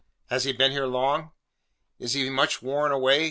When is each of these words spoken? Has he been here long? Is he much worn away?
Has 0.31 0.45
he 0.45 0.51
been 0.51 0.71
here 0.71 0.87
long? 0.87 1.29
Is 1.99 2.13
he 2.13 2.27
much 2.31 2.63
worn 2.63 2.91
away? 2.91 3.19